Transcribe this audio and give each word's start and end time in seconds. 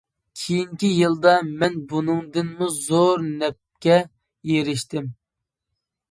كېيىنكى 0.41 0.87
يىلدا، 0.99 1.33
مەن 1.63 1.75
بۇنىڭدىنمۇ 1.91 2.69
زور 2.77 3.21
نەپكە 3.41 3.99
ئېرىشتىم. 4.55 5.13